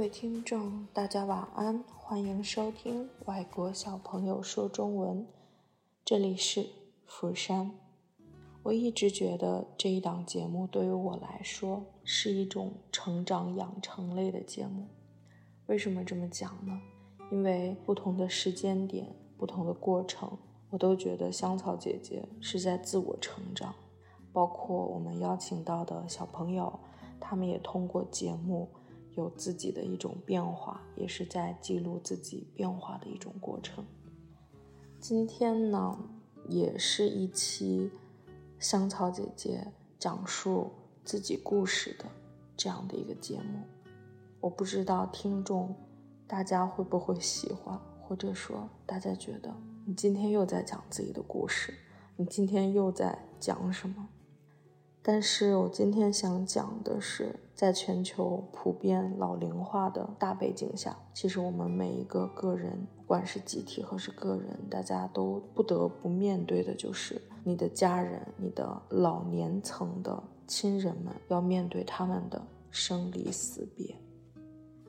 [0.00, 5.26] 各位听众，大家晚安，欢迎收听外国小朋友说中文，
[6.06, 6.70] 这里是
[7.04, 7.70] 釜山。
[8.62, 14.88] 我一直觉得这一档节目对于我来说是一种成长养成类的节目。
[15.66, 16.80] 为什么这么讲呢？
[17.30, 20.38] 因为不同的时间点、不同的过程，
[20.70, 23.74] 我都觉得香草姐姐是在自我成长。
[24.32, 26.80] 包括我们邀请到的小朋友，
[27.20, 28.66] 他们也通过节目。
[29.16, 33.84] 有自己的一种变化，也是在记录自己变化的一种过程。
[34.98, 35.98] 今天呢，
[36.48, 37.90] 也是一期
[38.58, 39.66] 香草姐姐
[39.98, 40.70] 讲述
[41.04, 42.04] 自己故事的
[42.56, 43.60] 这样的一个节目。
[44.40, 45.74] 我不知道听众
[46.26, 51.74] 大家会不会喜欢，或者说大家觉得你今天又在讲自己的故事，
[52.16, 54.08] 你今天又在讲什么？
[55.02, 72.40] 但是我今天想讲的是，在全球普遍老龄化的大背景下，其实我们每一个个人，不管是集体还是个人，大家都不得不面对的就是你的家人、你的老年层的亲人们要面对他们的
[72.70, 73.96] 生离死别。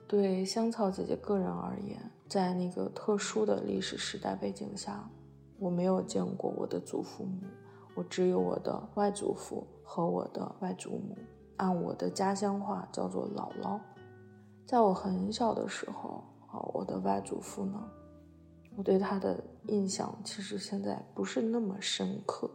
[0.08, 5.09] 对香草姐姐个人而言，在那个特殊的历史时代背景下，
[5.58, 7.48] 我没有见过我的祖父母。
[7.95, 11.17] 我只有我的外祖父和我的外祖母，
[11.58, 13.78] 按我的家乡话叫做姥姥。
[14.66, 17.92] 在我很小的时候，啊，我的外祖父呢，
[18.78, 22.50] 我对他的印象其实现在不是那么深刻，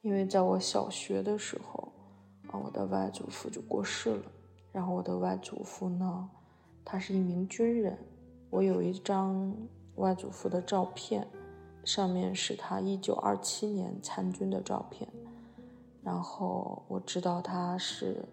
[0.00, 1.92] 因为在我小学的时候，
[2.48, 4.22] 啊，我的外祖父就过世了。
[4.72, 6.30] 然后我的外祖父呢，
[6.82, 7.98] 他是一名军人，
[8.48, 9.54] 我有一张
[9.96, 11.28] 外祖父的照片。
[11.84, 15.06] 上面是他一九二七年参军的照片，
[16.04, 18.24] 然后我知道他是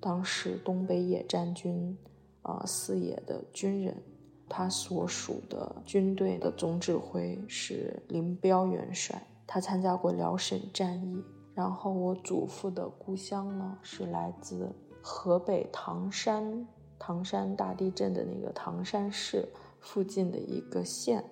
[0.00, 1.96] 当时东北野战军
[2.42, 4.02] 啊四野的军人，
[4.48, 11.22] 他所属的军队的总指挥是林彪元帅，他参加过辽沈战役。
[11.54, 16.66] 然后我祖父的故乡呢是来自河北唐山，
[16.98, 19.48] 唐山大地震的那个唐山市
[19.80, 21.24] 附近的一个县。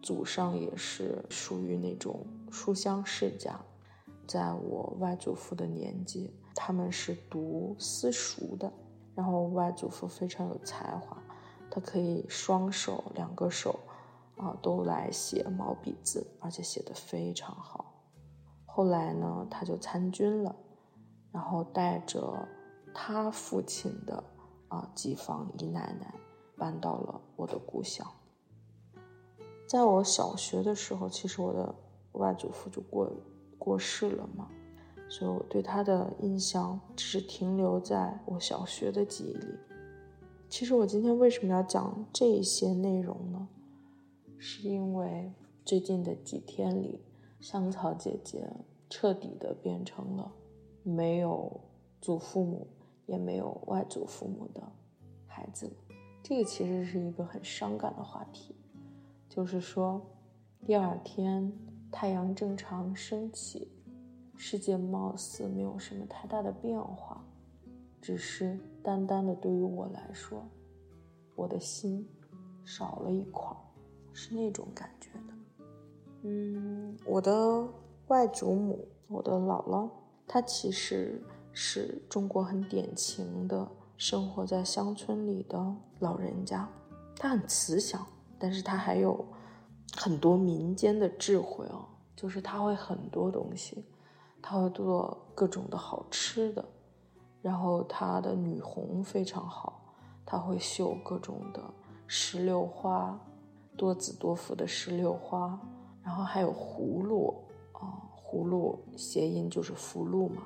[0.00, 3.60] 祖上也是属于那种书香世家，
[4.32, 8.72] 在我外祖父的年纪，他们是读私塾的。
[9.14, 11.22] 然后外祖父非常有才华，
[11.70, 13.78] 他可以双手两个手，
[14.38, 17.92] 啊，都来写毛笔字，而且写的非常好。
[18.64, 20.56] 后来呢，他就参军了，
[21.30, 22.48] 然后带着
[22.94, 24.24] 他父亲的
[24.68, 26.14] 啊几房姨奶奶
[26.56, 28.10] 搬到了我的故乡。
[29.68, 31.74] 在我小学的时候，其实我的
[32.12, 33.04] 外祖父就过
[33.64, 34.48] 过世了嘛，
[35.08, 39.54] 所以我对他的印象只是停留在我小学的记忆里。
[40.48, 43.48] 其实我今天为什么要讲这些内容呢？
[44.36, 45.32] 是因为
[45.64, 47.00] 最近的几天里，
[47.40, 48.52] 香草姐姐
[48.90, 50.32] 彻底的变成了
[50.82, 51.60] 没有
[52.00, 52.66] 祖父母
[53.06, 54.60] 也没有外祖父母的
[55.24, 55.70] 孩子。
[56.20, 58.56] 这个其实是一个很伤感的话题。
[59.28, 60.04] 就是说，
[60.66, 61.52] 第二天
[61.92, 63.70] 太阳正常升起，
[64.34, 67.22] 世界貌似没有什么太大的变化，
[68.00, 70.42] 只是单单的对于我来说，
[71.36, 72.08] 我的心
[72.64, 73.54] 少了一块，
[74.12, 75.34] 是那种感觉的。
[76.22, 77.68] 嗯，我的
[78.08, 79.90] 外祖母，我的姥姥，
[80.26, 81.22] 她其实
[81.52, 86.66] 是中国很典型的生活在乡村里的老人家，
[87.16, 88.04] 她很慈祥。
[88.38, 89.24] 但是她还有
[89.96, 91.84] 很多民间的智慧哦，
[92.16, 93.84] 就是他会很多东西，
[94.40, 96.64] 他会做各种的好吃的，
[97.40, 99.82] 然后他的女红非常好，
[100.24, 101.62] 他会绣各种的
[102.06, 103.18] 石榴花，
[103.76, 105.58] 多子多福的石榴花，
[106.02, 107.34] 然后还有葫芦
[107.72, 110.42] 啊，葫芦谐音就是福禄嘛，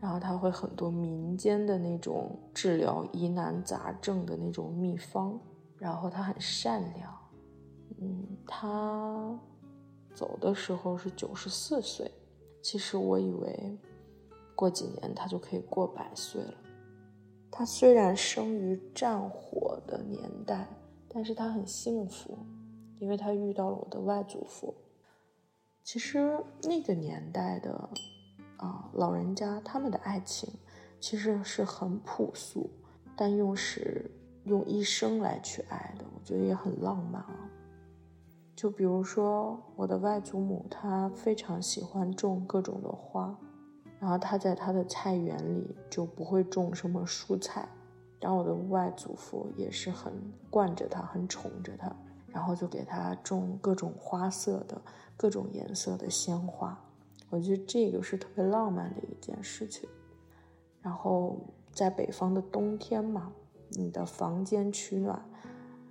[0.00, 5.38] 然后他会很多民间的那种治疗疑难杂症的那种秘方。
[5.80, 7.17] 然后他很善良，
[8.00, 9.38] 嗯，他
[10.14, 12.10] 走的时候是九十四岁，
[12.62, 13.78] 其实我以为
[14.54, 16.54] 过几年他就可以过百岁了。
[17.50, 20.68] 他虽然生于战火的年代，
[21.08, 22.38] 但是他很幸福，
[22.98, 24.74] 因为他遇到了我的外祖父。
[25.82, 27.90] 其实那个年代的
[28.58, 30.48] 啊老人家，他们的爱情
[31.00, 32.70] 其实是很朴素，
[33.16, 34.10] 但又是。
[34.44, 37.47] 用一生来去爱的，我觉得也很浪漫啊。
[38.58, 43.32] 就比如说我的外祖母，她非常喜欢种各种的花，
[44.00, 47.68] 然后她在她的菜园里就不会种什么蔬菜，
[48.20, 50.12] 然后我的外祖父也是很
[50.50, 51.94] 惯着她，很宠着她，
[52.32, 54.82] 然后就给她种各种花色的、
[55.16, 56.76] 各种颜色的鲜花。
[57.30, 59.88] 我觉得这个是特别浪漫的一件事情。
[60.82, 61.38] 然后
[61.70, 63.32] 在北方的冬天嘛，
[63.68, 65.24] 你的房间取暖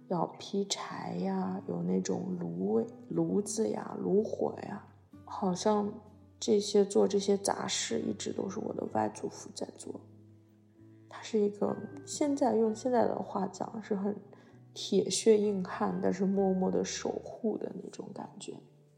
[0.07, 4.87] 要劈柴呀，有那种炉炉子呀、炉火呀，
[5.25, 5.91] 好像
[6.39, 9.99] 这些做这些杂事一直都是我的外祖父在做。
[11.09, 11.75] 他是一个
[12.05, 14.15] 现在用现在的话讲是很
[14.73, 18.53] 铁血硬汉，但是默默的守护的那种感觉。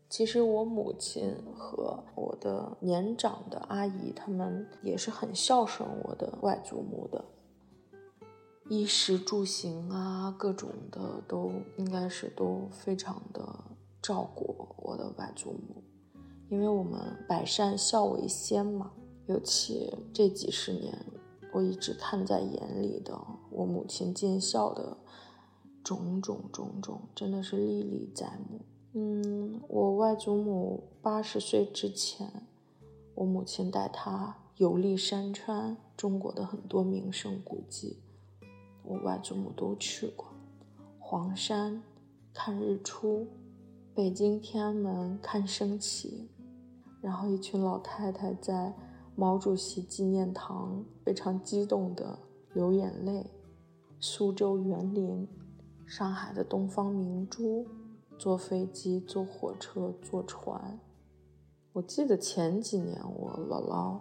[0.10, 7.24] 其实我母亲和我的年长的阿姨，他们也是很孝顺我的外祖母的，
[8.70, 13.44] 衣食住行啊，各种的都应该是都非常的
[14.00, 15.84] 照顾我的外祖母，
[16.50, 18.92] 因为我们百善孝为先嘛，
[19.26, 20.96] 尤其这几十年，
[21.52, 23.20] 我一直看在眼里的
[23.50, 24.96] 我母亲尽孝的
[25.84, 28.62] 种种种种，真的是历历在目。
[28.94, 32.48] 嗯，我外祖母八十岁之前，
[33.16, 38.04] 我母亲带她游历山川，中国的很多名胜古迹，
[38.90, 40.26] 我外祖母都去过。
[40.98, 41.82] 黄山
[42.34, 43.28] 看日出，
[43.94, 46.30] 北京天安门看升旗，
[47.00, 48.74] 然后一群老太太在
[49.16, 52.20] 毛主席纪念堂非常激动的
[52.54, 53.30] 流眼泪。
[54.00, 55.28] 苏州园林，
[55.86, 57.66] 上海的东方明珠。
[58.18, 60.78] 坐飞机、坐火车、坐船。
[61.72, 63.98] 我记得前几年我姥姥，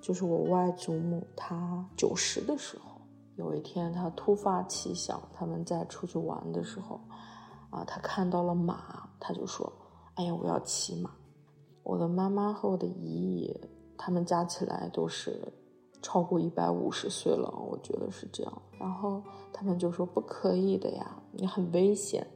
[0.00, 2.89] 就是我外祖母，她九十的时候，
[3.36, 7.00] 有一天他突发奇想，他们在出去玩的时候，
[7.70, 9.72] 啊，他看到了马，他就说
[10.16, 11.10] ：“哎呀，我要骑马。”
[11.82, 13.60] 我的妈妈和我的姨姨，
[13.96, 15.52] 他们加起来都是
[16.02, 18.62] 超过一百五十岁了，我觉得是这样。
[18.78, 19.22] 然后
[19.52, 22.26] 他们就说：“不可以的呀，你很危险。”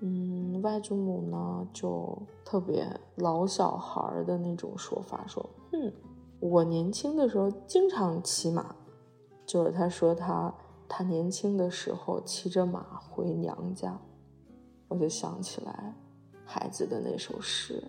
[0.00, 5.90] 嗯，外祖母呢就特别老小孩的那种说法，说：“嗯，
[6.38, 8.76] 我年轻的时候经常骑马，
[9.46, 10.52] 就是他说他
[10.88, 13.98] 他年轻的时候骑着马回娘家。”
[14.88, 15.94] 我就想起来
[16.44, 17.82] 孩子的那首诗：“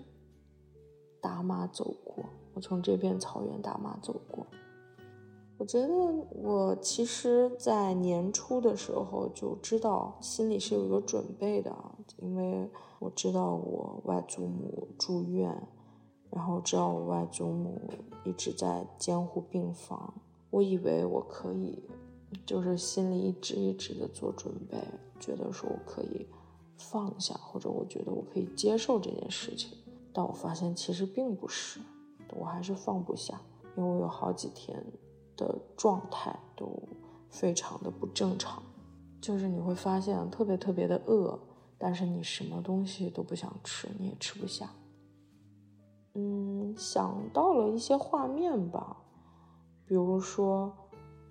[1.21, 4.47] 打马走过，我从这片草原打马走过。”
[5.59, 5.87] 我觉得
[6.35, 11.75] 我其实，在年初的时候就知道，心里是有一个准备的，
[12.17, 12.69] 因为
[12.99, 15.67] 我知道我外祖母住院，
[16.29, 17.89] 然后知道我外祖母
[18.23, 20.13] 一直在监护病房，
[20.49, 21.83] 我以为我可以，
[22.45, 24.77] 就是心里一直一直的做准备，
[25.19, 26.27] 觉得说我可以
[26.77, 29.77] 放下，或者我觉得我可以接受这件事情，
[30.13, 31.79] 但我发现其实并不是，
[32.35, 33.41] 我还是放不下，
[33.75, 34.83] 因为我有好几天。
[35.39, 36.67] 的状态都
[37.29, 38.63] 非常的不正常，
[39.21, 41.39] 就是你会发现特别特别的饿，
[41.77, 44.67] 但是你什么东西都不想吃，你也吃不下。
[46.15, 48.97] 嗯，想到了一些画面吧，
[49.87, 50.73] 比如说，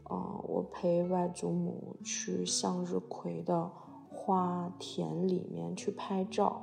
[0.04, 3.70] 呃，我陪外祖母去向日葵的
[4.08, 6.62] 花田里面去拍照，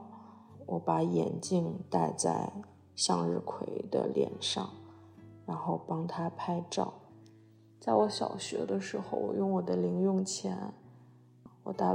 [0.65, 2.51] 我把眼镜戴在
[2.95, 4.67] 向日葵的脸上，
[5.45, 6.91] 然后帮她拍照。
[7.79, 10.73] 在我小学的时候，我用我的零用钱，
[11.61, 11.93] 我带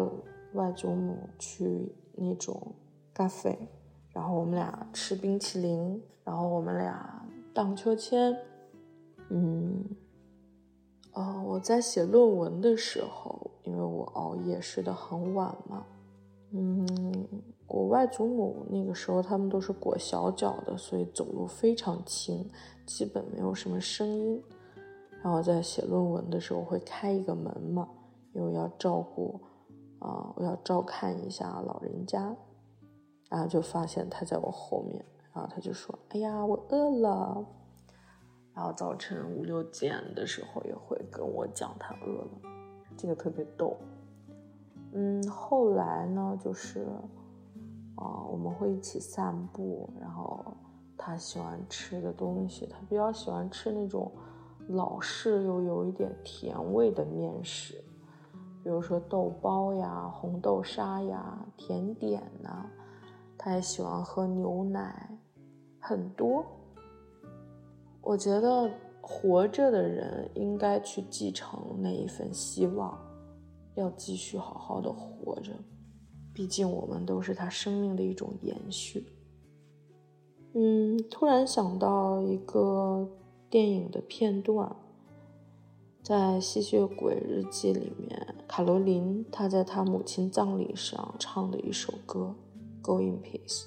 [0.52, 2.74] 外祖母去那种
[3.12, 3.58] 咖啡，
[4.12, 8.36] 然后我们俩吃冰淇淋，然后我们俩荡秋千。
[9.30, 9.84] 嗯，
[11.12, 15.84] 哦，我在写论文的时候，因为我熬夜睡得很晚嘛。
[16.52, 16.86] 嗯，
[17.66, 22.48] 我外祖母那个时候他们都是裹小脚的，所以走路非常轻，
[22.86, 24.42] 基本没有什么声音。
[25.22, 27.86] 然后在写论文的时候会开一个门嘛，
[28.32, 29.38] 因为要照顾，
[29.98, 32.34] 啊，我要照看一下老人家，
[33.28, 35.04] 然后就发现他在我后面，
[35.34, 37.44] 然后他就说：“哎呀，我饿了。”
[38.58, 42.28] 然后早晨五六点的时候也会跟我讲他饿了，
[42.96, 43.76] 这个特别逗。
[44.94, 46.88] 嗯，后来呢，就是，
[47.94, 50.44] 啊，我们会一起散步，然后
[50.96, 54.10] 他喜欢吃的东西，他比较喜欢吃那种。
[54.70, 57.82] 老式又有一点甜味的面食，
[58.64, 62.66] 比如说豆包呀、红豆沙呀、甜点呐，
[63.38, 65.16] 他也喜欢喝牛奶，
[65.78, 66.44] 很多。
[68.00, 72.98] 我觉得活着的人应该去继承那一份希望，
[73.74, 75.52] 要继续好好的活着，
[76.32, 79.06] 毕竟我们都是他生命的一种延续。
[80.54, 83.08] 嗯，突然想到一个。
[83.50, 84.76] 电影的片段，
[86.02, 92.34] 在《吸血鬼日记》里面，卡罗琳她在她母亲葬礼上唱的一首歌
[92.82, 93.62] 《Go in Peace》。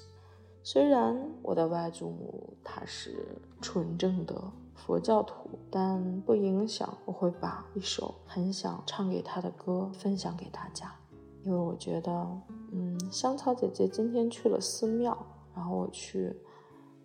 [0.62, 4.34] 虽然我的外祖母她是纯正的
[4.74, 10.94] 佛教徒，但不影响我会把一首很想唱给她的歌分享给大家，
[11.44, 12.40] 因为我觉得，
[12.72, 15.16] 嗯，香草姐姐今天去了寺庙，
[15.54, 16.34] 然后我去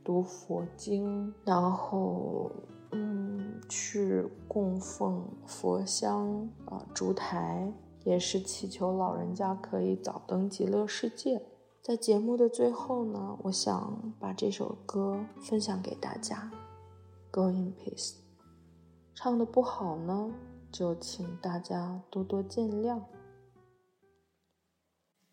[0.03, 2.51] 读佛经，然后。
[2.93, 7.69] 嗯，去供奉佛香啊，烛台
[8.05, 11.41] 也是祈求老人家可以早登极乐世界。
[11.87, 16.51] 在节目的最后呢，我想把这首歌分享给大家，
[17.33, 18.11] 《Going Peace》。
[19.15, 20.33] 唱的不好呢，
[20.69, 22.99] 就请大家多多见谅。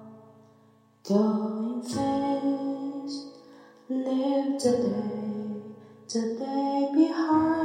[1.04, 3.34] Going fast,
[3.90, 5.62] live the day,
[6.08, 7.65] the day behind